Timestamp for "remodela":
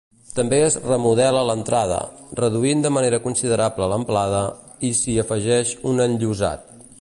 0.85-1.43